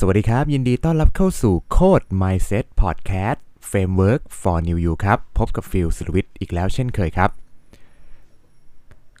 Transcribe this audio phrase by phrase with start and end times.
[0.00, 3.38] สวัสดีครับ ยินดีต้อนรับเข้าสู่ Code Mindset Podcast
[3.70, 7.30] Framework for New You ครับ พบกับฟิลสุรวิทย์อีกแล้วเช่นเคยครับ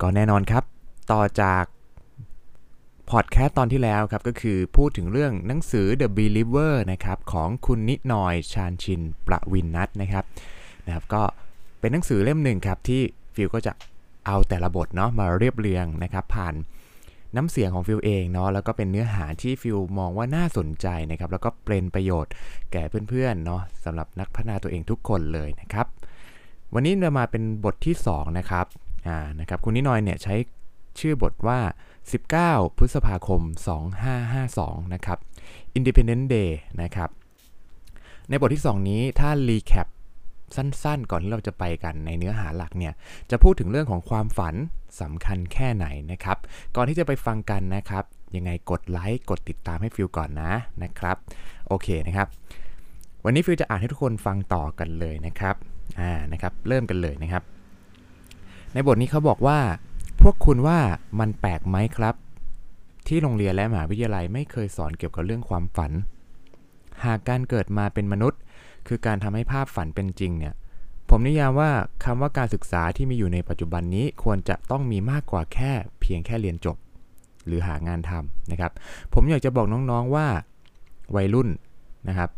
[0.00, 0.64] ก็แน่นอนครับ
[1.12, 1.64] ต่อจาก
[3.10, 10.24] พอดแคสต์ตอนที่แล้วครับ ก็คือพูดถึงเรื่องหนังสือ The Believer นะครับ ของคุณนิดนอยชาญชิน ประวินนัทนะครับ
[10.86, 11.22] นะครับ ก็
[11.80, 13.02] เป็นหนังสือเล่มหนึ่งครับ ที่
[13.34, 13.72] ฟิลก็จะ
[14.26, 16.54] เอาแต่ละบทเนาะมาเรียบเรียงนะครับ ผ่าน
[17.36, 22.32] น้ำเสียงของฟิลเองเนาะแล้วก็เป็นเนื้อหาที่ฟิลมองว่าน่าสนใจนะครับแล้วก็เป็นประโยชน์
[22.72, 25.86] แก่เพื่อนๆเนาะสำหรับนักพัฒนาตัวเองทุกคนเลยนะครับ
[26.74, 28.66] วันนี้เรามาเป็นบทที่2นะครับ
[29.08, 30.34] อ่านะครับคุณนิดนอยเนี่ยใช้
[31.00, 31.58] ชื่อบทว่า
[32.18, 33.40] 19 พฤษภาคม
[34.16, 35.18] 2552 นะครับ
[35.78, 36.50] Independent Day
[36.82, 37.10] นะครับ
[38.28, 39.86] ในบทที่ 2 นี้ถ้า recap
[40.56, 42.92] สั้นๆ ก่อนที่เราจะไปกันในเนื้อหาหลักเนี่ย
[43.30, 44.54] จะพูดถึงเรื่องของความฝัน
[45.00, 46.38] สำคัญแค่ไหนนะครับ
[46.76, 48.04] ก่อนที่จะไปฟังกันนะครับ
[48.36, 51.16] ยังไงกดไลค์กดติดตามให้ฟิลก่อนนะนะครับ
[51.68, 52.28] โอเคนะครับ
[53.24, 55.56] วันนี้ฟิลจะอ่านให้ทุกคนฟังต่อกันเลยนะครับ
[56.00, 57.42] อ่า นะครับ เริ่มกันเลยนะครับ
[58.72, 59.58] ในบทนี้เขาบอกว่า
[60.22, 60.78] พวกคุณว่า
[61.20, 62.14] มันแปลกไหมครับ
[63.06, 65.92] ที่โรงเรียนและมหาวิทยาลัยไม่เคยสอนเกี่ยวกับเรื่องความฝัน
[67.04, 68.40] หากการเกิดมาเป็นมนุษย์
[68.88, 70.54] คือการทำให้ภาพฝันเป็นจริงเนี่ย
[71.10, 71.70] ผมนิยามว่า
[72.04, 76.76] คำว่าการศึกษาที่มีอยู่ในปัจจุบันนี้ควรจะต้องมีมากกว่าแค่ เพียงแค่เรียนจบ
[77.46, 78.72] หรือหางานทำนะครับ
[79.14, 80.26] ผมอยากจะบอกน้องๆว่า
[81.16, 81.48] วัยรุ่น
[82.08, 82.30] นะครับ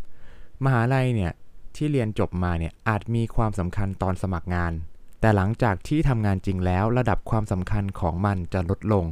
[0.64, 1.32] มหาลัยเนี่ย
[1.76, 4.72] ที่เรียนจบมาเนี่ยอาจมีความสำคัญตอนสมัครงาน
[5.20, 9.04] แต่หลังจากที่ทำงานจริงแล้วระดับความสำคัญของมันจะลดลง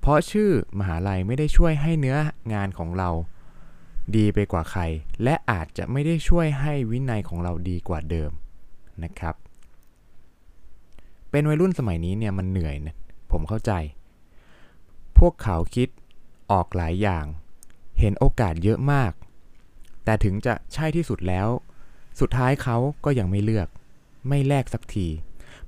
[0.00, 2.16] เพราะชื่อมหาลัยไม่ได้ช่วยให้เนื้อ
[2.54, 3.10] งานของเรา
[4.16, 4.82] ดีไปกว่าใคร
[5.22, 8.30] และอาจจะไม่ได้ช่วยให้วินัยของเราดีกว่าเดิม
[9.04, 9.34] นะครับ
[11.30, 12.94] เป็นวัยรุ่นสมัยนี้เนี่ยมันเหนื่อยนะ
[13.30, 13.72] ผมเข้าใจ
[15.18, 15.88] พวกเขาคิด
[16.52, 17.24] ออกหลายอย่าง
[18.00, 19.12] เห็นโอกาสเยอะมาก
[20.04, 21.48] แต่ถึงจะใช่ที่สุดแล้ว
[22.20, 23.68] สุดท้ายเขาก็ยังไม่เลือก
[24.28, 25.06] ไม่แลกสักที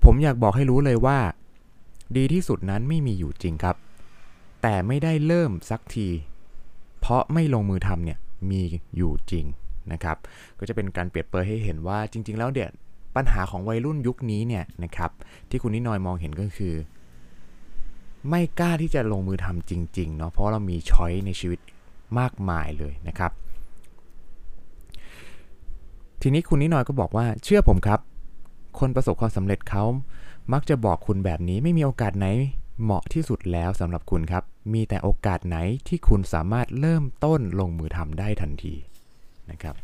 [0.04, 1.18] ผมอยากบอกให้รู้เลยว่า
[2.16, 3.76] ดีที่สุดนั้นไม่มีอยู่จริงครับ
[4.62, 6.08] แต่ไม่ได้เริ่มสักที
[7.00, 8.18] เพราะไม่ลงมือทำเนี่ย
[8.50, 8.60] มี
[8.96, 9.44] อยู่จริง
[9.92, 10.16] นะครับ
[10.58, 12.68] ก็จะเป็นการเปรียบเปรยให้เห็นว่าจริง ๆ แล้วเดี๋ย
[13.16, 15.10] ปัญหาของวัยรุ่นยุคนี้เนี่ยนะครับ
[15.50, 16.74] ที่คุณนิดนยมองเห็นก็คือ
[18.30, 21.60] ไม่กล้าที่จะลงมือทำจริงๆเนาะเพราะเรามีช้อยในชีวิต
[22.18, 23.32] มากมายเลยนะครับ
[26.22, 28.00] ทีนี้คุณนิดนยก็บอกว่าเชื่อผมครับ
[28.78, 29.84] คนประสบความสำเร็จเขา
[30.52, 32.26] มักจะบอกคุณแบบนี้ไม่มีโอกาสไหน
[32.82, 35.56] เหมาะที่สุดแล้วสำหรับคุณครับ มีแต่โอกาสไหน
[35.88, 38.74] ที่คุณสามารถเริ่มต้นลงมือทำได้ทันที
[39.50, 39.74] นะครับ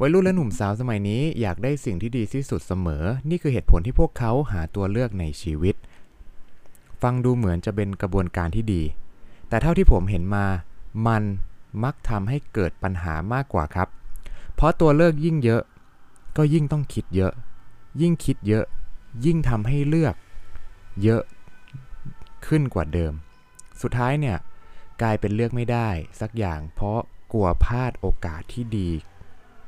[0.00, 5.74] วัยรุ่นและหนุ่มสาวสมัยนี้อยากได้สิ่งที่ดีที่สุดเสมอ นี่คือเหตุผลที่พวกเขาหาตัวเลือกในชีวิต
[7.02, 8.82] ฟังดูเหมือนจะเป็นกระบวนการที่ดี
[9.48, 10.46] แต่เท่าที่ผมเห็นมา
[11.06, 11.22] มัน
[11.84, 13.88] มักทำให้เกิดปัญหามากกว่าครับ
[14.54, 15.62] เพราะตัวเลือกยิ่งเยอะ
[16.36, 17.32] ก็ยิ่งต้องคิดเยอะ
[18.00, 18.64] ยิ่งคิดเยอะ
[19.24, 20.14] ยิ่งทำให้เลือก
[21.02, 21.22] เยอะ
[22.46, 23.12] ขึ้นกว่าเดิม
[23.82, 24.36] สุดท้ายเนี่ย
[25.02, 25.88] กลายเป็นเลือกไม่ได้
[26.20, 26.98] สักอย่าง เพราะ
[27.32, 28.90] กลัวพลาดโอกาสที่ดี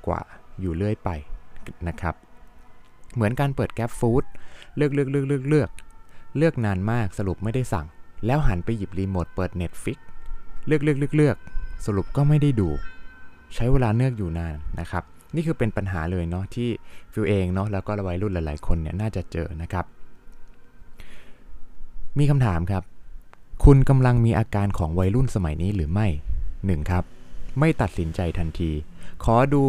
[0.07, 0.21] กว่า
[0.61, 1.11] อยู่เรื่อยไป
[1.89, 2.15] นะครับ
[3.15, 4.25] เหมือนการเปิดแก๊ปฟู้ด
[4.77, 5.71] เลือกเลือกเลือกเลือกเลือก
[6.37, 7.87] เลือกนานมากสรุปไม่ได้สั่ง
[8.27, 9.99] แล้วหันไปหยิบรีโมทเปิด Netflix
[10.67, 11.37] เลือกเลือกเลือกเลือก
[11.87, 12.69] สรุปก็ไม่ได้ดู
[13.55, 15.05] ใช้เวลาเลือกอยู่นานนะครับ
[15.35, 16.69] นี่คือเป็นปัญหาเลยเนาะที่
[17.13, 19.85] ฟิวเองเนาะแล้วก็วัยรุ่นหลาย ๆ คนเนี่ยน่าจะเจอนะครับ
[22.19, 22.83] มีคำถามครับ
[23.65, 26.07] คุณกำลังมีอาการของวัยรุ่นสมัยนี้หรือไม่
[26.49, 26.91] 1.
[26.91, 27.05] ครับ
[27.59, 28.71] ไม่ตัดสินใจทันที
[29.25, 29.65] ขอดู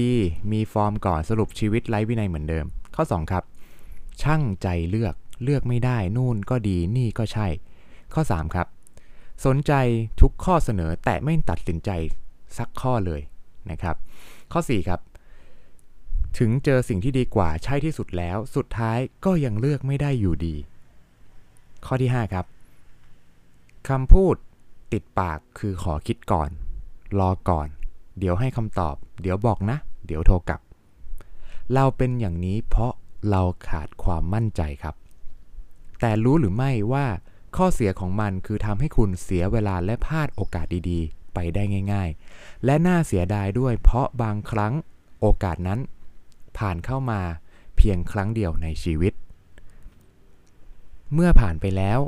[0.00, 0.14] ดี
[0.52, 2.66] มีฟอร์มก่อนสรุปชีวิตไร้วินัยเหมือนเดิม
[2.96, 3.44] ข้อ 2 ครับ
[4.22, 7.46] ช่างใจเลือกเลือกไม่ได้นู่นก็ดีนี่ก็ใช่
[8.14, 8.66] ข้อ 3 ครับ
[9.46, 9.72] สนใจ
[10.20, 11.90] ทุกข้อเสนอแต่ไม่ตัดสินใจ
[12.58, 13.20] สักข้อเลย
[13.70, 13.96] นะครับ
[14.52, 15.00] ข้อ 4 ครับ
[16.38, 20.56] ถึงเจอสิ่งที่ดีกว่าใช่ที่สุดแล้ว สุดท้ายก็ยังเลือกไม่ได้อยู่ดี
[21.86, 22.46] ข้อที่ 5 ครับ
[23.88, 24.34] คำพูด
[24.92, 26.50] ติดปากคือขอคิดก่อน
[27.18, 27.68] รอก่อน
[28.18, 29.76] เดี๋ยวให้คำตอบ เดี๋ยวบอกนะ
[30.06, 30.60] เดี๋ยวโทรกลับ
[31.74, 32.92] เราเป็นอย่างนี้เพราะ
[33.30, 34.94] เราขาดความมั่นใจครับ
[36.00, 37.06] แต่รู้หรือไม่ว่า
[37.56, 41.62] ข้อเสียของมันคือทำให้คุณเสียเวลาและพลาดโอกาสดีๆ ไปได้
[41.92, 44.72] ง่าย ๆ และน่าเสียดายด้วยเพราะบางครั้ง
[45.20, 45.80] โอกาสนั้น
[46.58, 47.20] ผ่านเข้ามา
[47.76, 49.12] เพียงครั้งเดียวในชีวิต
[51.14, 51.98] เมื่อผ่านไปแล้ว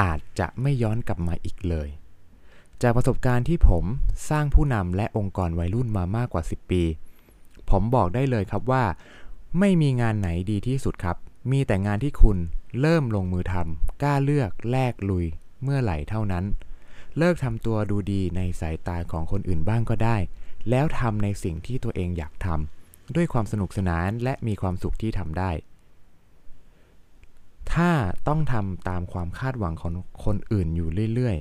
[0.00, 1.88] อาจจะไม่ย้อนกลับมาอีกเลย
[2.82, 3.84] จากประสบการณ์ที่ผม
[4.30, 6.82] สร้างผู้นำและองค์กรวัยรุ่นมามากกว่า 10 ปี
[7.70, 8.84] ผมบอกได้เลยครับว่า
[9.58, 11.16] ไม่มีงานไหนดีที่สุดครับ
[11.52, 12.38] มีแต่งานที่คุณ
[12.80, 15.26] เริ่มลงมือทำกล้าเลือกแลกลุย
[15.62, 16.44] เมื่อไหร่เท่านั้น
[17.18, 20.16] เลิกทำตัวดูดีในสายตาของคนอื่นบ้างก็ได้
[20.70, 25.50] แล้วทำในสิ่งที่ตัวเองอยากทำด้วยความสนุกสนานและมีความสุขที่ทำได้
[27.74, 27.90] ถ้า
[28.28, 29.92] ต้องทำตามความคาดหวังของ
[30.24, 31.36] คนอื่นอยู่เรื่อย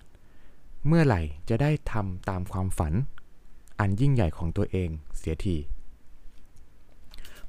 [0.00, 2.92] ๆ เมื่อไหร่จะได้ทำตามความฝัน
[3.80, 4.88] อันยิ่งใหญ่ของตัวเอง
[5.18, 5.56] เสียที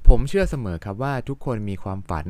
[0.06, 2.26] ผมเชื่อเสมอครับว่าทุกคนมีความฝัน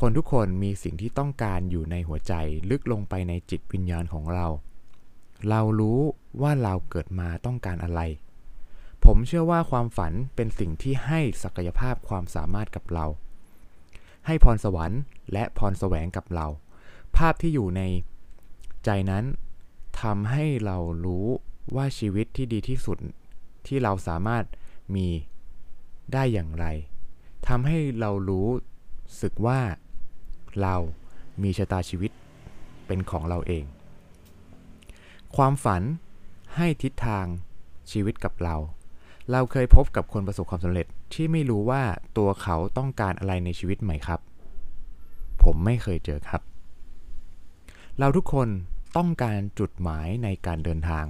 [0.00, 2.32] คนทุกคนมีสิ่งที่ต้องการอยู่ในหัวใจ
[2.70, 4.46] ลึกลงไปในจิตวิญญาณของเรา
[5.48, 6.00] เรารู้
[6.42, 8.00] ว่าเราเกิดมาต้องการอะไร
[9.04, 13.06] ผมเชื่อว่าความฝันเป็นสิ่งที่ให้ศักยภาพความสามารถกับเรา
[14.26, 15.00] ให้พรสวรรค์
[15.32, 16.46] และพรแสวงกับเรา
[17.16, 17.82] ภาพที่อยู่ใน
[18.84, 19.24] ใจนั้น
[20.00, 21.26] ทำให้เรารู้
[21.76, 22.98] ว่าชีวิตที่ดีที่สุด
[23.66, 24.44] ที่เราสามารถ
[24.94, 25.08] มี
[26.12, 26.66] ได้อย่างไร
[27.48, 28.48] ทำให้เรารู้
[29.22, 29.60] สึกว่า
[30.62, 30.76] เรา
[31.42, 32.10] มีชะตาชีวิต
[32.86, 33.64] เป็นของเราเอง
[35.36, 35.82] ความฝัน
[36.56, 37.26] ให้ทิศทาง
[37.90, 38.56] ชีวิตกับเรา
[39.30, 41.82] เราเคยพบกับคนประสบความสำเร็จที่ไม่รู้ว่า
[42.18, 44.20] ตัวเขาต้องการอะไรในชีวิตไหมครับ
[45.42, 46.42] ผมไม่เคยเจอครับ
[47.98, 48.48] เราทุกคน
[48.96, 51.04] ต้องการจุดหมายในการเดินทาง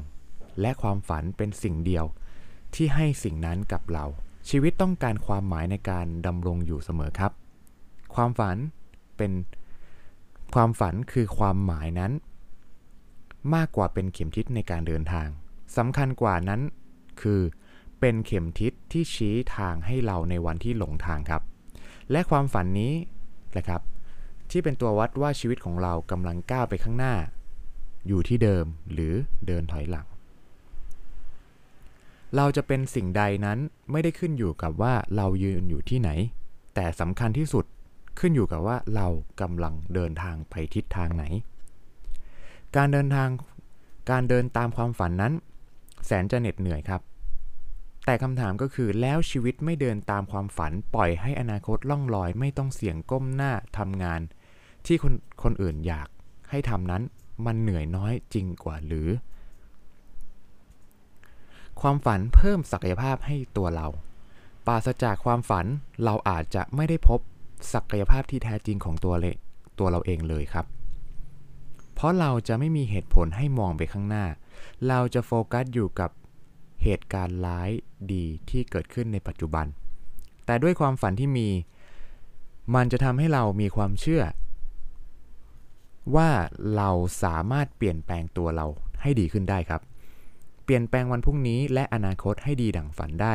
[0.61, 2.05] และความฝันเป็นสิ่งเดียว
[2.75, 4.05] ที่ให้สิ่งนั้นกับเรา
[4.49, 7.33] ชีวิตต้องการความหมายในการดำรงอยู่เสมอครับ
[8.15, 8.57] ความฝัน
[9.17, 9.33] เป็น
[10.55, 12.13] ความฝันคือความหมายนั้น
[13.55, 15.29] มากกว่าเป็นเข็มทิศในการเดินทาง
[15.77, 16.61] สำคัญกว่านั้น
[17.21, 17.41] คือ
[18.03, 21.43] เป็นเข็มทิศที่ชี้ทางให้เราในวันที่หลงทางครับ
[22.11, 22.93] และความฝันนี้
[23.53, 23.83] แหละครับ
[24.51, 27.15] ที่เป็นตัววัดว่าชีวิตของเรากำลังก้าวไปข้างหน้า
[28.09, 29.15] อยู่ที่เดิมหรือ
[29.47, 30.07] เดินถอยหลัง
[32.37, 33.59] เราจะเป็นสิ่งใดนั้น
[33.91, 36.11] ไม่ได้ขึ้นอยู่กับว่าเรายืนอยู่ที่ไหน
[36.75, 37.65] แต่สำคัญที่สุด
[38.19, 39.07] ขึ้นอยู่กับว่าเรา
[39.41, 41.25] กำลังเดินทางไปทิศทางไหน
[42.77, 43.29] การเดินทาง
[44.11, 45.33] การเดินตามความฝันนั้น
[46.07, 47.03] แสนจะเหน็ดเหนื่อยครับ
[48.05, 54.21] แต่คำถามก็คือแล้วชีวิตไม่เดินตามความฝันปล่อยให้อนาคตล่องลอย ไม่ต้องเสี่ยงก้มหน้าทำงาน
[54.87, 56.09] ที่คนคนอื่นอยาก
[56.51, 57.03] ให้ทำนั้น
[57.47, 59.09] มันเหนื่อยน้อยจริงกว่าหรือ
[61.81, 63.87] ความฝันเพิ่มศักยภาพให้ตัวเรา
[64.67, 65.67] ปราศจากความฝัน
[66.05, 67.21] เราอาจจะไม่ได้พบ
[67.73, 69.27] ศักยภาพที่แท้จริงของตัวเล
[69.79, 70.67] ตัวเราเองเลยครับ
[71.95, 74.27] เพราะเราจะไม่มีเหตุผลให้มองไปข้างหน้า
[74.89, 76.11] เราจะโฟกัสอยู่กับ
[76.83, 77.71] เหตุการณ์ร้าย
[78.13, 79.67] ดีที่เกิดขึ้นในปัจจุบัน
[80.47, 81.49] แต่ด้วยความฝันที่มี
[82.75, 84.23] มันจะทำให้เรามีความเชื่อ
[86.17, 86.31] ว่า
[86.77, 86.91] เรา
[87.23, 88.67] สามารถเปลี่ยนแปลงตัวเรา
[89.03, 89.81] ให้ดีขึ้นได้ครับ
[90.65, 93.35] เปลี่ยนแปลงวันพรุ่งนี้และอนาคตให้ดีดั่งฝันได้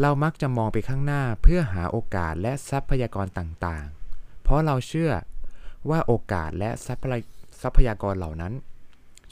[0.00, 5.12] เรามักจะมองไปข้างหน้าเพื่อหาโอกาสและทรัพยากรต่างๆ เพราะเราเชื่อ
[5.90, 6.88] ว่าโอกาสและท
[7.64, 8.52] รัพยากรเหล่านั้น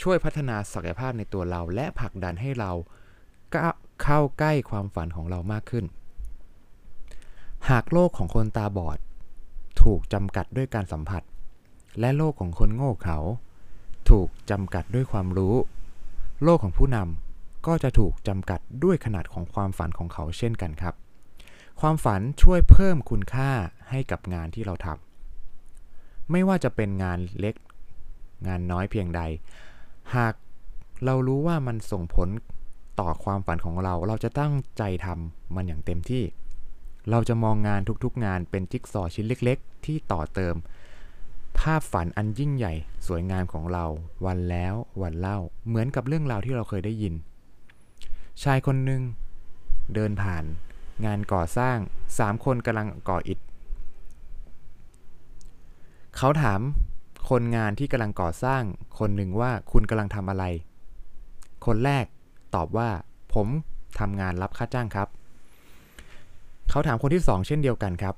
[0.03, 2.73] ช่วยพัฒนาศักยภาพในตัวเราและผลักดันให้เรา
[4.03, 5.85] เข้าใกล้ความฝันของเรามากขึ้น
[7.71, 8.99] หากโลกของคนตาบอด
[9.83, 11.23] ถูกจำกัดด้วยการสัมผัส
[12.01, 13.19] และโลกของคนโง่เขา
[14.11, 15.55] ถูกจำกัดด้วยความรู้
[16.45, 20.95] โลกของผู้นำก็จะถูกจำกัดด้วยขนาดของความฝันของเขาเช่นกันครับ
[21.81, 23.51] ความฝันช่วยเพิ่มคุณค่า
[23.91, 27.55] ให้กับงานที่เราทำไม่ว่าจะเป็นงานเล็ก
[28.47, 29.21] งานน้อยเพียงใด
[30.17, 30.35] หาก
[31.05, 32.29] เรารู้ว่ามันส่งผล
[33.01, 36.25] ต่อความฝันของเรา เราจะตั้งใจทำมันอย่างเต็มที่
[37.11, 40.57] เราจะมองงานทุกๆงานเป็นจิ๊กซอชิ้นเล็ก ๆ ที่ต่อเติม
[41.59, 42.75] ภาพฝันอันยิ่งใหญ่
[43.07, 43.85] สวยงามของเรา
[44.27, 47.15] วันแล้ววันเล่า เหมือนกับเรื่องราวที่เราเคยได้ยิน
[48.43, 49.03] ชายคนหนึ่ง
[49.95, 50.45] เดินผ่าน
[51.07, 51.77] งานก่อสร้าง
[52.19, 53.39] สามคนกำลังก่ออิฐ
[56.17, 56.61] เขาถาม
[57.31, 58.63] คนงานที่กำลังก่อสร้าง
[58.99, 60.45] คนหนึ่งว่าคุณกำลังทำอะไร
[61.67, 62.05] คนแรก
[62.55, 62.89] ตอบว่า
[63.35, 63.47] ผม
[63.99, 65.09] ทำงานรับค่าจ้างครับ
[66.71, 68.15] เขาถามคนที่สองเช่นเดียวกันครับ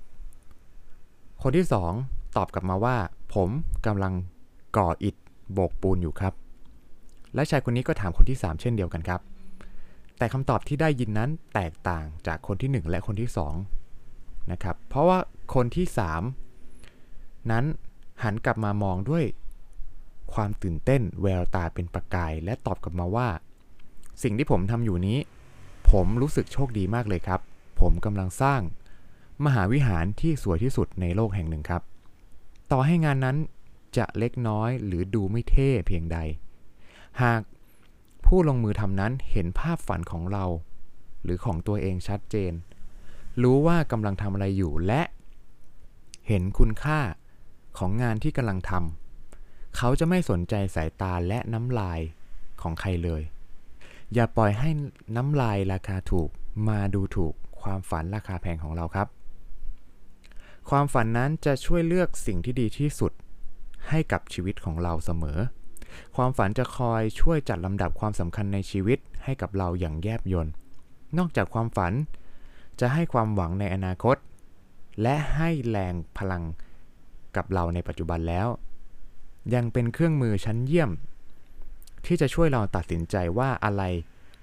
[1.43, 1.93] คนที่สอง
[2.37, 2.97] ตอบกลับมาว่า
[3.35, 3.49] ผม
[3.87, 4.13] กำลัง
[4.77, 5.15] ก่ออิฐ
[5.53, 6.35] โบกปูนอยู่ครับ
[7.35, 9.21] และชายคนนี้ก็ถามคนที่สามเช่นเดียวกันครับ
[10.19, 13.55] แต่คำตอบที่ได้ยินนั้นแตกต่างจากคนที่หนึ่งและคนที่สอง
[14.53, 15.19] นะครับ เพราะว่า
[15.55, 16.23] คนที่สาม
[17.51, 17.65] นั้น
[18.23, 19.25] หันกลับมามองด้วย
[20.35, 23.29] ความตื่นเต้นแววตาเป็นประกาย และตอบกลับมาว่า
[24.23, 25.19] สิ่งที่ผมทำอยู่นี้
[25.91, 27.41] ผมรู้สึกโชคดีมากเลยครับ
[27.81, 28.61] ผมกำลังสร้าง
[29.45, 31.83] มหาวิหารที่สวยที่สุดในโลกแห่งหนึ่งครับ
[32.71, 33.37] ต่อให้งานนั้น
[33.97, 36.19] จะเล็กน้อยหรือดูไม่เท่เพียงใด
[37.23, 37.41] หาก
[38.27, 40.45] ผู้ลงมือทำนั้นเห็นภาพฝันของเรา
[41.23, 42.53] หรือของตัวเองชัดเจน
[43.43, 45.03] รู้ว่ากำลังทำอะไรอยู่และ
[46.29, 47.01] เห็นคุณค่า
[47.79, 52.01] ของงานที่กำลังทำเขาจะไม่สนใจสายตาและน้ำลาย
[52.63, 53.23] ของใครเลย
[54.15, 54.71] อย่าปล่อยให้
[55.17, 56.29] น้ำลายราคาถูก
[56.69, 59.09] มาดูถูกความฝันราคาแพงของเราครับ
[60.71, 63.13] ความฝันนั้นจะช่วยเลือกสิ่งที่ดีที่สุด
[63.89, 65.39] ให้กับชีวิตของเราเสมอ
[66.17, 70.49] ความฝันจะคอยช่วยจัดลำดับความสำคัญในชีวิตให้กับเราอย่างแยบยล
[71.19, 71.93] นอกจากความฝัน
[72.81, 74.17] จะให้ความหวังในอนาคต
[75.03, 76.43] และให้แรงพลัง
[77.37, 78.49] กับเราในปัจจุบันแล้ว
[79.55, 80.91] ยังเป็นเครื่องมือชั้นเยี่ยม
[82.07, 83.83] ที่จะช่วยเราตัดสินใจว่าอะไร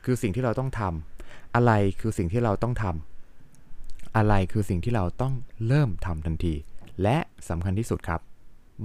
[0.03, 5.33] คือสิ่งที่เราต้องทำอะไรคือสิ่งที่เราต้องทำอะไรคือสิ่งที่เราต้อง
[5.67, 6.55] เริ่มทำทันที
[7.03, 7.17] และ
[7.49, 8.21] สำคัญที่สุดครับ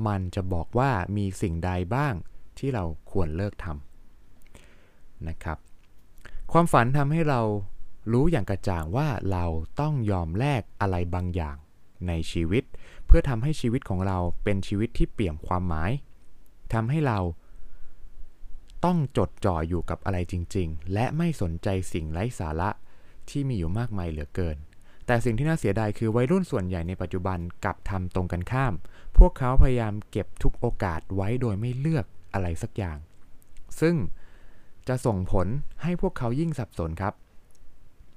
[0.06, 2.14] มันจะบอกว่ามีสิ่งใดบ้าง
[2.58, 5.58] ที่เราควรเลิกทำนะครับ
[6.52, 7.40] ความฝันทำให้เรา
[8.12, 9.44] รู้อย่างกระจ่างว่าเรา
[9.80, 11.56] ต้องยอมแลกอะไรบางอย่าง
[12.08, 12.64] ในชีวิต
[13.06, 15.90] เพื่อทำให้ชีวิตของเราเป็นชีวิตที่เปี่ยมความหมาย
[16.72, 17.18] ทำให้เรา
[18.84, 22.70] ต้องจดจ่ออยู่กับอะไรจริง ๆ และไม่สนใจสิ่งไร้สาระ
[23.30, 24.56] ที่มีอยู่มากมายเหลือเกิน
[25.06, 28.72] แต่สิ่งที่น่าเสียดายคือวัยรุ่นส่วนใหญ่ในปัจจุบันกลับทำตรงกันข้าม
[29.18, 32.98] พวกเขาพยายามเก็บทุกโอกาสไว้โดยไม่เลือกอะไรสักอย่าง
[33.80, 33.96] ซึ่ง
[34.88, 35.46] จะส่งผล
[35.82, 37.14] ให้พวกเขายิ่งสับสนครับ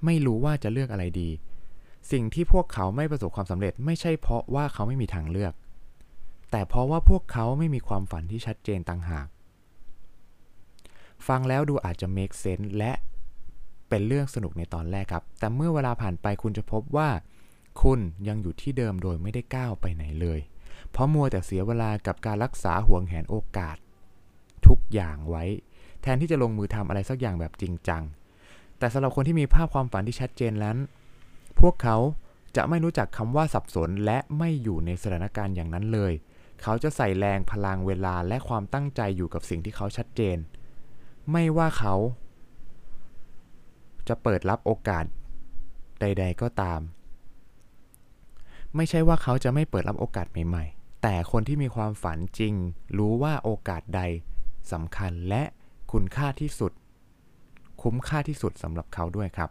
[0.04, 1.28] ไม่รู้ว่าจะเลือกอะไรดี
[2.12, 5.52] สิ่งที่พวกเขาไม่ประสบความสำเร็จ ไม่ใช่เพราะว่าเขาไม่มีทางเลือก
[6.50, 9.26] แต่เพราะว่าพวกเขาไม่มีความฝันที่ชัดเจนต่างหาก
[11.26, 12.92] ฟังแล้วดูอาจจะ make sense และ
[13.88, 17.08] เป็นเรื่องสนุกในตอนแรกครับ แต่เมื่อเวลาผ่านไปคุณจะพบว่า
[17.82, 20.40] คุณยังอยู่ที่เดิมโดยไม่ได้ก้าวไปไหนเลย
[20.90, 23.76] เพราะมัวแต่เสียเวลากับการรักษาห่วงแหนโอกาส
[24.66, 25.44] ทุกอย่างไว้
[26.02, 28.02] แทนที่จะลงมือทำอะไรสักอย่างแบบจริงจัง
[28.78, 30.76] แต่สำหรับคนที่มีภาพความฝันที่ชัดเจนแล้ว
[31.60, 31.96] พวกเขา
[32.56, 36.12] จะไม่รู้จักคำว่าสับสนและไม่อยู่ในสถานการณ์อย่างนั้นเลย
[36.62, 40.36] เขาจะใส่แรงพลังเวลาและความตั้งใจอยู่กับสิ่งที่เขาชัดเจน
[41.32, 41.94] ไม่ว่าเขา
[44.08, 45.04] จะเปิดรับโอกาส
[46.00, 46.80] ใด ๆ ก็ตาม
[48.76, 52.54] ไม่ใช่ว่าเขาจะไม่เปิดรับโอกาสใหม่ ๆ แต่คนที่มีความฝันจริง
[52.98, 54.02] รู้ว่าโอกาสใด
[54.72, 55.42] สำคัญและ
[55.92, 56.72] คุณค่าที่สุด
[57.82, 59.50] คุ้มค่าที่สุดสำหรับเขาด้วยครับ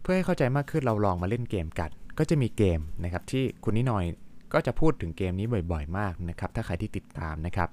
[0.00, 4.04] เพื่อให้เข้าใจมากขึ้นเราลองมาเล่นเกมกัน ก็จะมีเกมนะครับที่คุณนิหน่อย
[4.52, 7.68] ก็จะพูดถึงเกมนี้บ่อย ๆ มากนะครับ ถ้าใครที่ติดตามนะครับ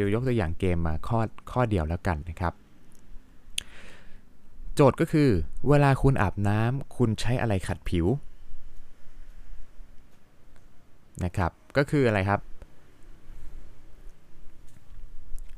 [0.00, 1.18] ฟิลยกตัวอย่างเกมมาข้อ
[1.50, 2.52] ข้อเดียวแล้วกันนะครับ
[4.74, 5.28] โจทย์ก็คือ
[5.68, 8.06] เวลาคุณอาบน้ำคุณใช้อะไรขัดผิว
[11.24, 12.40] นะครับ ก็คืออะไรครับ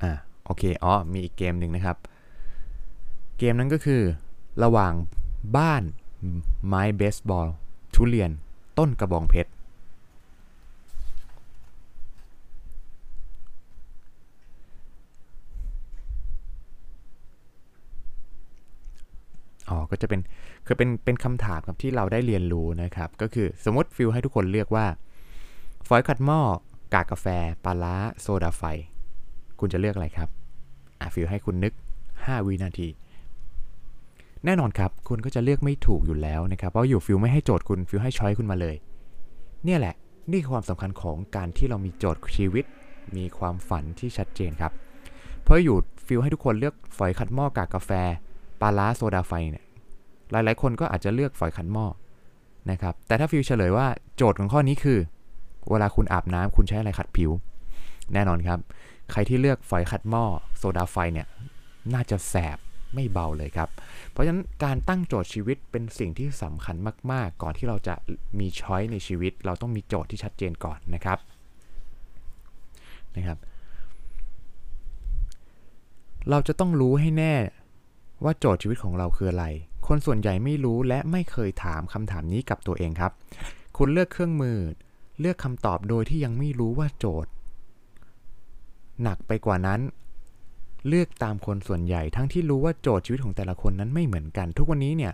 [0.02, 0.12] อ่า
[0.44, 1.96] โอเค อ๋อ มีอีกเกมหนึ่งนะครับ
[3.38, 4.02] เกมนั้นก็คือ
[4.62, 4.92] ระหว่าง
[5.56, 5.82] บ้าน
[6.66, 7.48] ไม้เบสบอล
[7.94, 8.30] ทุเรียน
[8.78, 9.50] ต้นกระบองเพชร
[19.70, 20.20] อ๋อ ก็จะเป็น
[20.66, 24.86] คือเป็นเป็นคำถามครับที่เราได้เรียนรู้นะครับ ก็คือสมมติฟิลให้ทุกคนเลือกว่า
[25.88, 26.40] ฝอยขัดหม้อ
[26.94, 27.26] กากกาแฟ
[27.64, 28.62] ปลาร้าโซดาไฟ
[29.60, 30.28] คุณจะเลือกอะไรครับ
[31.00, 31.72] อะฟิลให้คุณนึก
[32.10, 32.88] 5 วินาที
[34.44, 38.76] แน่นอนครับ คุณก็จะเลือกไม่ถูกอยู่แล้วนะครับ เพราะอยู่ฟิลไม่ให้โจทย์คุณฟิลให้ choice คุณมาเลย
[39.64, 39.94] เนี่ยแหละ
[40.30, 42.64] นี่คือความสำคัญของการที่เรามีโจทย์ชีวิต
[43.16, 44.72] มีความฝันที่ชัดเจนครับ
[45.42, 47.90] เพราะอยู่ฟิลให้ทุกคนเลือกฝอยขัดหม้อกากกาแฟ
[48.60, 49.64] ปลาร้าโซดาไฟเนี่ย
[50.30, 51.86] หลายๆ คนก็อาจจะเลือกฝอยขัดหม้อ
[52.70, 53.86] นะครับแต่ถ้าฟิลเฉลยว่า
[54.16, 54.98] โจทย์ของข้อนี้คือ
[55.70, 57.30] เวลาคุณอาบน้ำคุณใช้อะไรขัดผิว
[58.12, 58.58] แน่นอนครับ
[59.12, 60.24] ใครที่เลือกฝอยขัดหม้อ
[60.58, 61.26] โซดาไฟเนี่ย
[61.94, 62.58] น่าจะแสบ
[62.94, 63.68] ไม่เบาเลยครับ
[64.10, 66.76] เพราะฉะนั้นการตั้งโจทย์ชีวิตเป็นสิ่งที่สำคัญ
[67.12, 67.94] มาก ๆ ก่อนที่เราจะ
[68.38, 71.18] มี choice ในชีวิต เราต้องมีโจทย์ที่ชัดเจนก่อนนะครับ
[73.16, 73.38] นะครับ
[76.30, 77.34] เราจะต้องรู้ให้แน่
[78.24, 79.46] ว่าโจทย์ชีวิตของเราคืออะไร
[79.86, 83.12] คนส่วนใหญ่ไม่รู้และไม่เคยถามคำถามนี้กับตัวเองครับ
[83.76, 84.58] คุณเลือกเครื่องมือ
[85.20, 87.30] เลือกคำตอบโดยที่ยังไม่รู้ว่าโจทย์
[89.02, 89.80] หนักไปกว่านั้น
[90.88, 95.12] เลือกตามคนส่วนใหญ่ ทั้งที่รู้ว่าโจทย์ชีวิตของแต่ละคนนั้นไม่เหมือนกัน ทุกวันนี้เนี่ย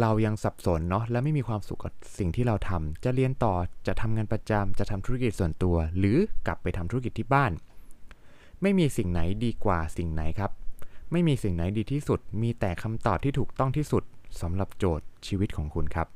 [0.00, 3.54] เรายังสับสนเนาะและไม่มีความสุขกับสิ่งที่เราทำจะเรียนต่อ
[3.86, 7.52] จะทำงานประจำจะทำธุรกิจส่วนตัว หรือกลับไปทำธุรกิจที่บ้าน
[8.62, 10.50] ไม่มีสิ่งไหนดีกว่าสิ่งไหนครับ
[11.12, 14.02] ไม่มีสิ่งไหนดีที่สุด มีแต่คำตอบที่ถูกต้องที่สุด
[14.40, 16.08] สำหรับโจทย์ชีวิตของคุณครับ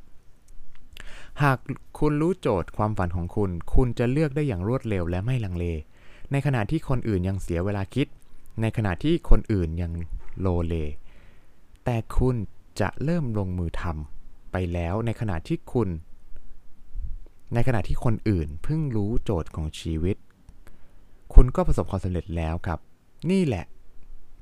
[1.42, 1.59] หาก
[1.99, 5.64] คุณรู้โจทย์ความฝันของคุณ คุณจะเลือกได้อย่างรวดเร็วและไม่ลังเล
[6.33, 8.07] ในขณะที่คนอื่นยังเสียเวลาคิด
[8.61, 9.92] ในขณะที่คนอื่นยัง
[10.40, 10.75] โลเล
[11.85, 12.37] แต่คุณ
[12.80, 15.88] จะเริ่มลงมือทำไปแล้วในขณะที่คุณ
[17.54, 20.16] ในขณะที่คนอื่นเพิ่งรู้โจทย์ของชีวิต
[21.35, 22.78] คุณก็ประสบความสำเร็จแล้วครับ
[23.30, 23.64] นี่แหละ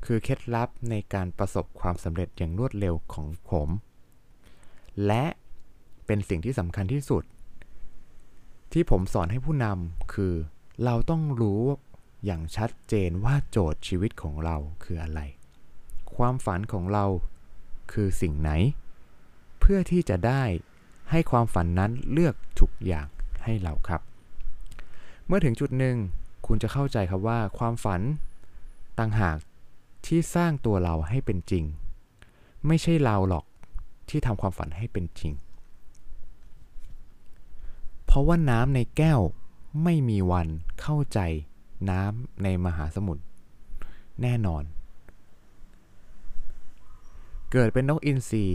[0.07, 3.69] คือเคล็ดลับในการประสบความสำเร็จอย่างรวดเร็วของผม
[5.07, 5.25] และ
[6.07, 7.25] เป็นสิ่งที่สำคัญที่สุด
[8.73, 10.35] ที่ผมสอนให้ผู้นำคือ
[10.85, 11.63] เราต้องรู้
[12.25, 15.21] อย่างชัดเจนว่าโจทย์ชีวิตของเราคืออะไร
[16.17, 17.05] ความฝันของเรา
[17.93, 18.51] คือสิ่งไหน
[19.61, 20.43] เพื่อที่จะได้
[21.11, 23.07] ให้ความฝันนั้นเลือกทุกอย่าง
[23.45, 24.01] ให้เราครับ
[25.27, 25.97] เมื่อถึงจุดหนึ่ง
[26.47, 28.01] คุณจะเข้าใจครับว่าความฝัน
[28.99, 29.37] ต่างหาก
[30.07, 31.65] ที่สร้างตัวเราให้เป็นจริง
[32.67, 33.45] ไม่ใช่เราหรอก
[34.09, 35.33] ที่ทำความฝันให้เป็นจริง
[38.05, 39.21] เพราะว่าน้ำในแก้ว
[39.85, 40.49] ไม่มีวัน
[40.81, 41.19] เข้าใจ
[41.91, 43.23] น้ำในมหาสมุทร
[44.23, 44.65] แน่นอน
[47.53, 48.47] เกิดเป็นนกอินทรี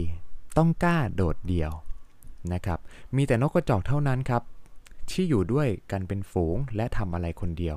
[0.56, 1.72] ต้องกล้าโดดเดี่ยว
[2.52, 2.78] นะครับ
[3.16, 4.42] มีแต่นกกระจอกเท่านั้นครับ
[5.10, 7.76] ที่อยู่ด้วยกันเป็นฝูงและทำอะไรคนเดียว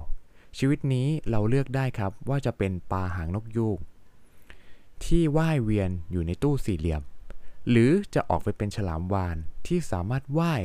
[0.58, 3.78] ชีวิตนี้เราเลือกได้ครับว่าจะเป็นปลาหางนกยูง
[5.06, 7.02] ที่ว่ายเวียนอยู่ในตู้สี่เหลี่ยม
[7.70, 10.62] หรือจะออกไปเป็นฉลามวานที่สามารถว่าย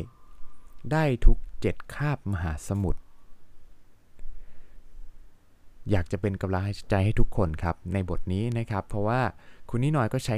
[0.93, 3.01] ได้ทุกเจ็ดคาบมหาสมุทร
[5.91, 9.21] อยากจะเป็นกำลังใจให้ทุกคนครับในบทนี้นะครับ เพราะว่า
[9.69, 10.37] คุณนิดหน่อยก็ใช้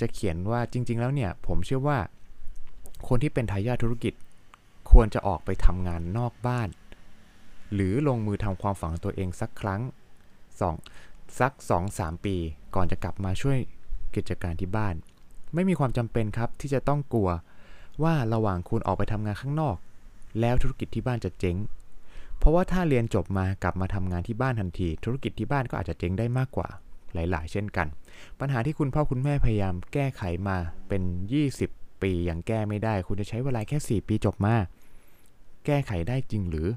[0.00, 1.98] จะเขียนว่าจริง ๆ แล้วเนี่ย ผมเชื่อว่า
[3.08, 4.14] คนที่เป็นทายาทธุรกิจ
[4.90, 6.68] ควรจะออกไปทำงานนอกบ้าน
[7.74, 9.80] หรือลงมือทำความฝันตัวเองสักครั้ง
[10.60, 10.74] สอง
[11.38, 11.52] สัก
[11.90, 12.36] 2-3 ปี
[12.74, 13.58] ก่อนจะกลับมาช่วย
[14.14, 14.94] กิจการที่บ้าน
[15.54, 17.30] ไม่มีความจำเป็นครับที่จะต้องกลัว
[18.02, 19.76] ว่าระหว่างคุณออกไปทำงานข้างนอก
[20.40, 21.56] แล้วธุรกิจที่บ้านจะเจ๊ง
[22.38, 26.68] เพราะว่าถ้าเรียนจบมากลับมาทำงานที่บ้านทันที ธุรกิจที่บ้านก็อาจจะเจ๊งได้มากกว่า
[27.14, 27.86] หลาย ๆ เช่นกัน
[28.40, 30.56] ปัญหาที่คุณพ่อคุณแม่พยายามแก้ไขมา
[30.88, 31.02] เป็น
[31.52, 34.54] 20 ปียังแก้ไม่ได้ คุณจะใช้เวลาแค่ 4 ปีจบมา
[35.66, 36.68] แก้ไขได้จริงหรือ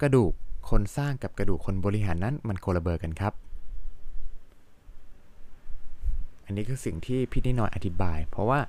[0.00, 0.32] กระดูก
[0.70, 3.32] คนสร้างกับกระดูกคนบริหารนั้นมันโคละเบอร์กันครับ
[6.44, 8.60] อันนี้คือสิ่งที่พี่นิหน่อยอธิบาย เพราะว่า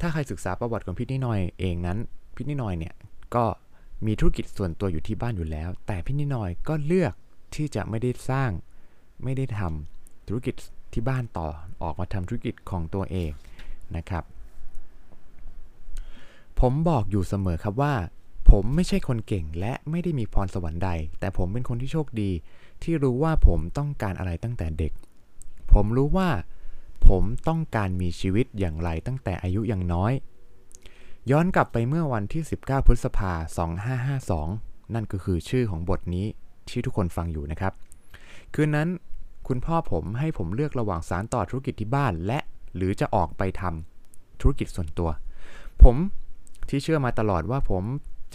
[0.00, 1.98] ถ้าใครศึกษาประวัติของพี่นิหน่อยเองนั้น
[2.34, 2.94] พี่นิหน่อยเนี่ย
[3.34, 3.44] ก็
[4.06, 7.12] มีธุรกิจส่วนตัวอยู่ที่บ้านอยู่แล้ว แต่พี่นิหน่อยก็เลือก
[7.54, 8.50] ที่จะไม่ได้สร้าง
[9.24, 10.54] ไม่ได้ทำธุรกิจ
[10.92, 11.48] ที่บ้านต่อ
[11.82, 13.30] ออกมาทำธุรกิจของตัวเอง
[13.96, 14.24] นะครับ
[16.60, 17.94] ผมบอกอยู่เสมอครับว่า
[18.56, 22.30] ผมไม่ใช่คนเก่งและไม่ได้มีพรสวรรค์ใด แต่ผมเป็นคนที่โชคดี
[22.82, 24.92] ที่รู้ว่าผมต้องการอะไรตั้งแต่เด็ก
[25.72, 26.28] ผมรู้ว่า
[27.08, 30.12] ผมต้องการมีชีวิตอย่างไรตั้งแต่อายุยังน้อย
[31.30, 33.32] ย้อนกลับไปเมื่อวันที่ 19 พฤษภา
[34.32, 36.26] 2552 นั่นก็คือชื่อของบทนี้
[36.68, 37.72] ที่ทุกคนฟังอยู่นะครับ
[38.54, 38.88] คืนนั้น
[39.48, 42.38] คุณพ่อผมให้ผมเลือกระหว่างสารต่อธุรกิจที่บ้านและ
[42.76, 45.10] หรือจะออกไปทำธุรกิจส่วนตัว
[45.82, 45.96] ผม
[46.68, 47.84] ที่เชื่อมาตลอดว่าผม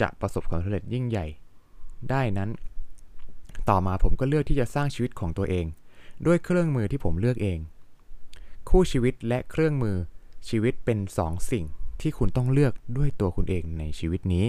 [0.00, 1.26] จะประสบความสำเร็จยิ่งใหญ่
[2.10, 2.50] ได้นั้น
[3.68, 5.66] ต่อมาผมก็เลือกที่จะสร้างชีวิตของตัวเอง
[6.26, 7.58] ด้วยเครื่องมือที่ผมเลือกเอง
[8.68, 9.96] คู่ชีวิตและเครื่องมือ
[10.48, 11.64] ชีวิตเป็นสองสิ่ง
[12.00, 14.46] ที่คุณต้องเลือกด้วยตัวคุณเองในชีวิตนี้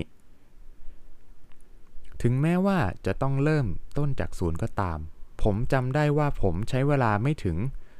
[2.22, 3.66] ถึงแม้ว่าจะต้องเริ่ม
[3.98, 5.00] ต้นจากศูนย์ก็ตาม
[5.44, 7.58] ผมจำได้ว่าผมใช้เวลาไม่ถึง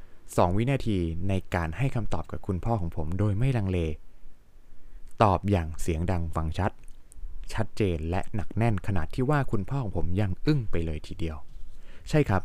[0.08, 3.78] 2 วินาทีในการให้คำตอบกับคุณพ่อของผมโดยไม่ลังเล
[5.22, 6.72] ตอบอย่างเสียงดังฟังชัด
[7.54, 11.36] ชัดเจนและหนักแน่นขนาดที่ว่าคุณพ่อของผมยังอึ้งไปเลยทีเดียว
[12.08, 12.42] ใช่ครับ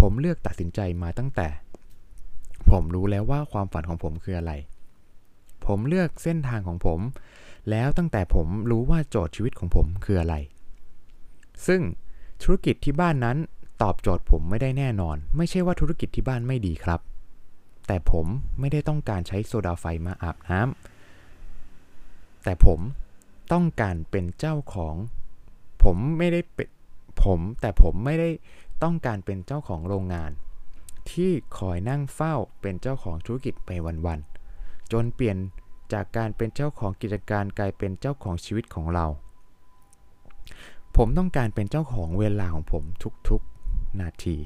[0.00, 1.48] ผมเลือกตัดสินใจมาตั้งแต่
[2.70, 4.52] ผมรู้แล้วว่าความฝันของผมคืออะไร
[5.66, 7.00] ผมเลือกเส้นทางของผม
[7.70, 10.34] แล้วตั้งแต่ผมรู้ว่าโจทย์ชีวิตของผมคืออะไร
[11.66, 11.80] ซึ่ง
[12.42, 13.36] ธุรกิจที่บ้านนั้น
[13.82, 17.00] ตอบโจทย์ผมไม่ได้แน่นอน ไม่ใช่ว่าธุรกิจที่บ้านไม่ดีครับ
[17.86, 18.26] แต่ผม
[18.60, 22.80] ไม่ได้ต้องการใช้โซดาไฟมาอาบน้ำแต่ผม
[23.52, 24.94] ต้องการเป็นเจ้าของ
[25.82, 26.68] ผมไม่ได้เป็น
[27.24, 28.28] ผมแต่ผมไม่ได้
[28.82, 30.30] ต้องการเป็นเจ้าของโรงงาน
[31.10, 33.70] ที่คอยนั่งเฝ้าเป็นเจ้าของธุรกิจไป
[34.06, 35.36] วันๆจนเปลี่ยน
[35.92, 39.06] จากการเป็นเจ้าของกิจการกลายเป็นเจ้าของชีวิตของเรา
[40.96, 42.84] ผมต้องการเป็นเจ้าของเวลาของผม
[43.28, 44.36] ทุกๆนาที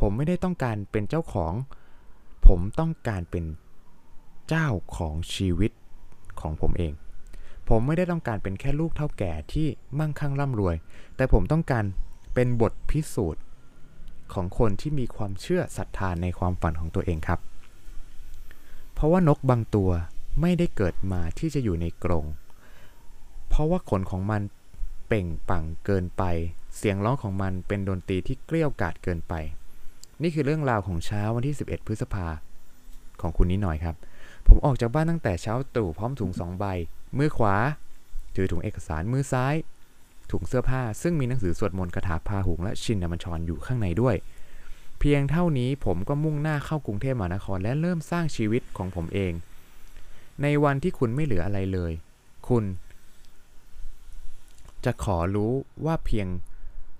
[0.00, 1.52] ผมไม่ได้ต้องการเป็นเจ้าของ
[2.46, 3.44] ผมต้องการเป็น
[4.48, 5.72] เจ้าของชีวิต
[6.40, 6.92] ของผมเอง
[7.74, 9.66] ผมไม่ได้ต้องการเป็นแค่ลูกเท่าแก่ที่
[9.98, 10.76] มั่งคั่งร่ำรวย
[11.16, 11.84] แต่ผมต้องการ
[12.34, 13.42] เป็นบทพิสูจน์
[14.32, 17.40] ของคนที่มีความเชื่อศรัทธานในความฝันของตัวเองครับ
[18.94, 19.90] เพราะว่านกบางตัว
[20.40, 22.24] ไม่ได้เกิดมาที่จะอยู่ในกรง
[23.48, 24.42] เพราะว่าขนของมัน
[25.08, 26.22] เป่งปังเกินไป
[26.76, 29.34] เสียงร้องของมันเป็นดนตรีที่เกลี้ยกาดเกินไป
[30.22, 32.26] นี่คือเรื่องราวของเช้าวันที่ 11 พฤษภา
[33.20, 33.96] ของคุณนิดหน่อยครับ
[34.46, 36.64] ผผมออกจากบ้านตั้งแต่เช้าตรู่พร้อมถุงสองใบ
[37.18, 37.56] มือขวา
[38.34, 39.54] ถือถุงเอกสารมือซ้าย
[40.30, 44.16] ถุงเสื้อผ้าซึ่งมีหนังสือสวดมนต์คาถาพาหุงและชินนมัญชรอยู่ข้างในด้วย
[44.98, 49.32] เพียงเท่านี้ผมก็มุ่งหน้าเข้ากรุงเทพมหานครและเริ่มสร้างชีวิตของผมเอง
[50.42, 51.92] ในวันที่คุณไม่เหลืออะไรเลย
[52.48, 52.64] คุณ
[54.84, 55.52] จะขอรู้
[55.86, 56.26] ว่าเพียง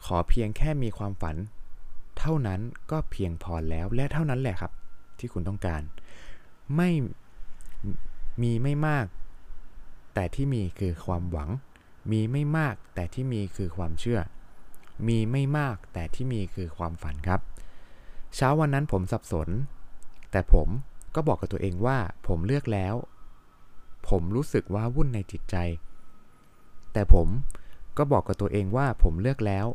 [0.06, 1.36] ขอเพียงแค่มีความฝัน
[2.18, 4.72] เท่านั้นก็เพียงพอแล้วและเท่านั้นแหละครับ
[5.18, 5.82] ที่คุณต้องการ
[6.76, 6.90] ไม่
[8.42, 9.06] มีไม่มาก
[10.14, 11.50] แต่ที่มีคือความหวัง
[12.10, 14.20] มีไม่มากแต่ที่มีคือความเชื่อ
[15.08, 17.40] มีไม่มากแต่ที่มีคือความฝันครับ
[18.34, 19.48] เช้าวันนั้นผมสับสน
[20.30, 20.68] แต่ผม
[21.14, 22.94] ก็บอกกับตัวเองว่าผมเลือกแล้ว
[24.08, 25.56] ผมรู้สึกว่าวุ่นในจิตใจ
[26.92, 27.28] แต่ผม
[27.96, 29.66] ก็บอกกับตัวเองว่าผมเลือกแล้ว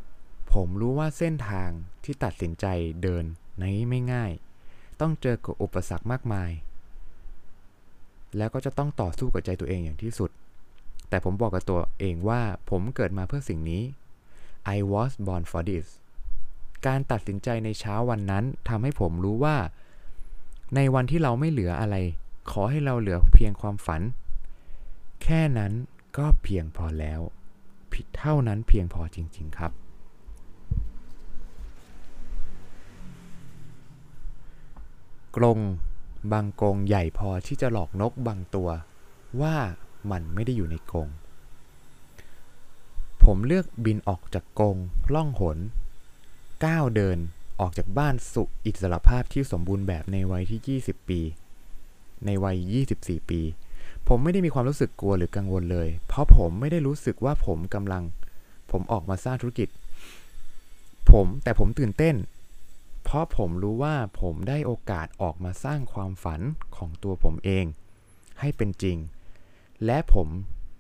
[0.53, 1.69] ผมรู้ว่าเส้นทาง
[2.03, 2.65] ที่ตัดสินใจ
[3.01, 3.25] เดิน
[3.61, 4.31] นี้ไม่ง่าย
[5.01, 6.51] ต้องเจอกับอุปสรรคมากมาย
[8.38, 10.29] แล้วก็จะต้องต่อสู้กับใจตัวเองอย่างที่สุด
[11.09, 13.83] แต่ผมบอกกับตัวเองว่าผมเกิดมาเพื่อสิ่งนี้
[14.75, 15.88] I was born for this
[16.88, 19.57] การตัดสินใจในเช้าวันนั้นทำให้ผมรู้ว่า
[20.75, 21.95] ในวันที่เราไม่เหลืออะไร
[22.51, 24.01] ขอให้เราเหลือเพียงความฝัน
[25.23, 25.73] แค่นั้น
[26.17, 27.21] ก็เพียงพอแล้ว
[27.93, 29.71] ผิดเท่านั้นเพียงพอจริง ๆ ครับ
[35.35, 35.59] กรง
[36.31, 38.69] บางกรงใหญ่พอที่จะหลอกนกบางตัว
[39.41, 39.55] ว่า
[40.11, 41.07] มันไม่ได้อยู่ในกรง
[43.23, 44.77] ผมเลือกบินออกจากกรง
[45.13, 45.57] ล่องหน
[46.65, 47.17] ก้าวเดิน
[47.59, 51.21] ออกจากบ้านสุอิสรภาพที่สมบูรณ์แบบในวัยที่ 20 ปี
[52.25, 52.57] ในวัย
[52.93, 53.41] 24 ปี
[54.07, 58.03] ผมไม่ได้มีความรู้สึกกลัวหรือกังวลเลย เพราะผมไม่ได้รู้สึกว่าผมกำลัง
[58.71, 59.69] ผมออกมาสร้างธุรกิจ
[61.11, 62.15] ผมแต่ผมตื่นเต้น
[63.05, 66.41] เพราะผมรู้ว่าผมได้โอกาสออกมาสร้างความฝัน
[66.75, 67.65] ของตัวผมเอง
[68.39, 68.97] ให้เป็นจริง
[69.85, 70.27] และผม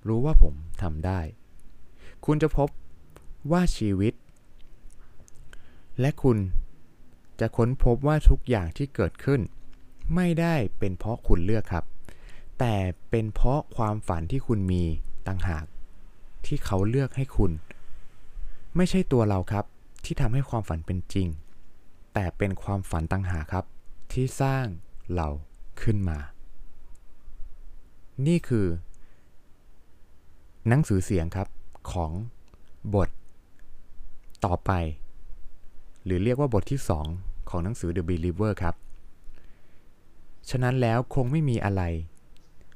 [0.07, 1.19] รู้ว่าผมทำได้
[2.25, 2.69] คุณจะพบ
[3.51, 4.13] ว่าชีวิต
[5.99, 6.37] และคุณ
[7.39, 9.41] จะค้นพบว่าทุกอย่างที่เกิดขึ้น
[10.15, 11.85] ไม่ได้เป็นเพราะคุณเลือกครับ
[12.59, 12.75] แต่
[13.09, 14.83] เป็นเพราะความฝันที่คุณมี
[15.27, 15.65] ต่างหาก
[16.45, 17.51] ที่เขาเลือกให้คุณ
[18.75, 19.65] ไม่ใช่ตัวเราครับ
[20.05, 21.27] ที่ทำให้ความฝันเป็นจริง
[22.15, 23.65] แต่เป็นความฝันต่างหากครับ
[24.11, 24.65] ที่สร้าง
[25.15, 25.27] เรา
[25.81, 26.19] ขึ้นมา
[28.27, 28.67] นี่คือ
[30.67, 31.47] หนังสือเสียงครับ
[31.91, 32.11] ของ
[32.95, 33.09] บท
[34.45, 34.71] ต่อไป
[36.05, 36.79] หรือเรียกว่าบทที่
[37.15, 38.75] 2 ของหนังสือ The Believer ครับ
[40.49, 41.83] ฉะนั้นแล้วคงไม่มีอะไร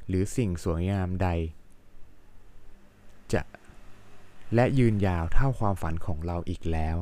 [0.08, 1.28] หรือสิ่งสวยงามใด
[3.34, 3.42] จะ
[4.56, 6.98] และยืนยาวเท่าความฝันของเราอีกแล้ว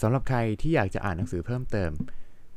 [0.00, 1.90] สำหรับใครที่อยากจะอ่านหนังสือเพิ่มเติม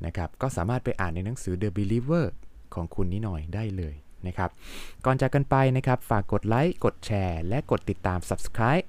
[0.05, 2.25] นะครับก็สามารถไปอ่านในหนังสือ The Believer
[2.73, 3.95] ของคุณนิหน่อยได้เลย
[4.27, 4.49] นะครับ
[5.05, 8.85] ก่อนจากกันไปนะครับฝากกดไลค์กดแชร์ และกดติดตาม Subscribe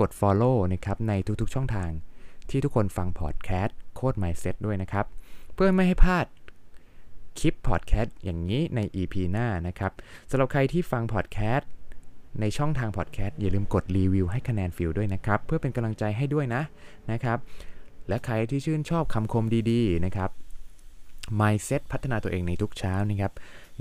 [0.00, 1.90] กด Follow นะครับในทุกๆช่องทาง
[2.50, 5.06] ที่ทุกคนฟังพอดแคสต์ Code Mindset ด้วยนะครับ
[5.54, 6.26] เพื่อไม่ให้พลาด
[7.38, 9.92] คลิปพอดแคสต์อย่างนี้ใน EP หน้านะครับ
[10.30, 11.68] สำหรับใครที่ฟังพอดแคสต์
[12.40, 16.62] ในช่องทางพอดแคสต์อย่าลืมกดรีวิวให้คะแนนฟิลด้วยนะครับ เพื่อเป็นกำลังใจให้ด้วยนะ
[17.12, 17.38] นะครับ
[18.08, 20.30] และใครที่ชื่นชอบคำคมดีๆนะครับ
[21.40, 23.32] Mindset พัฒนาตัวเองในทุกเช้านะครับ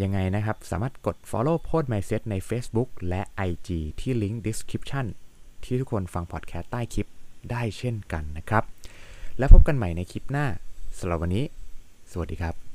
[0.01, 5.05] ยังไงนะครับ สามารถกด follow โพส Mindset ใน Facebook และ IG ที่ลิงก์ description
[5.63, 7.07] ที่ทุกคนฟังพอดแคสต์ใต้คลิป
[7.51, 8.63] ได้เช่นกันนะครับ
[9.37, 10.45] แล้วพบกันใหม่ในคลิปหน้า
[10.99, 11.45] สำหรับวันนี้
[12.11, 12.66] สวัสดีครับ